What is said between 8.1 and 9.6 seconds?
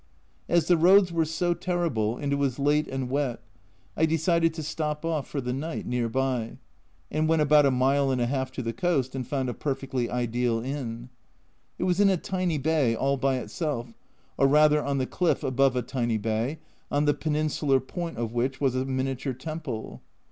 a half to the coast and found a